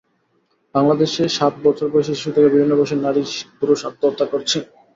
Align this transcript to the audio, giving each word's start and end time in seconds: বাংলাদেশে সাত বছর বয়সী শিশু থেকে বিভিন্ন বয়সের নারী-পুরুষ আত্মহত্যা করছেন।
বাংলাদেশে 0.75 1.23
সাত 1.37 1.53
বছর 1.65 1.87
বয়সী 1.89 2.13
শিশু 2.13 2.29
থেকে 2.31 2.47
বিভিন্ন 2.49 2.73
বয়সের 2.75 3.03
নারী-পুরুষ 3.05 3.79
আত্মহত্যা 3.89 4.25
করছেন। 4.25 4.63